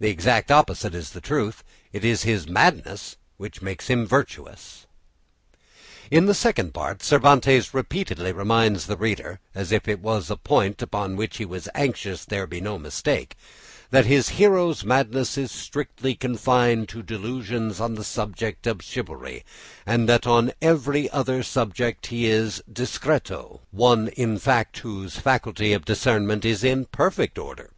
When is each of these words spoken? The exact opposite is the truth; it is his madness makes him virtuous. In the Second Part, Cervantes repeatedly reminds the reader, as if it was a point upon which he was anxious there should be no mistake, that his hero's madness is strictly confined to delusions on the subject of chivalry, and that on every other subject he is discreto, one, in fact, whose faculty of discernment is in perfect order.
The 0.00 0.10
exact 0.10 0.50
opposite 0.50 0.92
is 0.92 1.10
the 1.10 1.20
truth; 1.20 1.62
it 1.92 2.04
is 2.04 2.24
his 2.24 2.48
madness 2.48 3.14
makes 3.60 3.86
him 3.86 4.04
virtuous. 4.08 4.86
In 6.10 6.26
the 6.26 6.34
Second 6.34 6.74
Part, 6.74 7.00
Cervantes 7.00 7.72
repeatedly 7.72 8.32
reminds 8.32 8.86
the 8.86 8.96
reader, 8.96 9.38
as 9.54 9.70
if 9.70 9.86
it 9.86 10.00
was 10.00 10.32
a 10.32 10.36
point 10.36 10.82
upon 10.82 11.14
which 11.14 11.36
he 11.36 11.44
was 11.44 11.68
anxious 11.76 12.24
there 12.24 12.42
should 12.42 12.50
be 12.50 12.60
no 12.60 12.76
mistake, 12.76 13.36
that 13.90 14.04
his 14.04 14.30
hero's 14.30 14.82
madness 14.84 15.38
is 15.38 15.52
strictly 15.52 16.16
confined 16.16 16.88
to 16.88 17.00
delusions 17.00 17.78
on 17.78 17.94
the 17.94 18.02
subject 18.02 18.66
of 18.66 18.82
chivalry, 18.82 19.44
and 19.86 20.08
that 20.08 20.26
on 20.26 20.50
every 20.60 21.08
other 21.10 21.40
subject 21.44 22.06
he 22.06 22.26
is 22.26 22.60
discreto, 22.68 23.60
one, 23.70 24.08
in 24.08 24.38
fact, 24.40 24.78
whose 24.78 25.18
faculty 25.20 25.72
of 25.72 25.84
discernment 25.84 26.44
is 26.44 26.64
in 26.64 26.84
perfect 26.86 27.38
order. 27.38 27.70